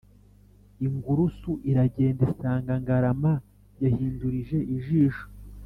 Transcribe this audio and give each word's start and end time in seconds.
Ingurusu 0.85 1.51
iragenda, 1.69 2.21
isanga 2.33 2.73
Ngarama 2.81 3.33
yahindurije 3.83 4.57
ijisho, 4.75 5.25